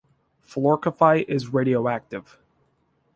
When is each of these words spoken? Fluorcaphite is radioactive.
Fluorcaphite 0.41 1.25
is 1.29 1.49
radioactive. 1.53 2.39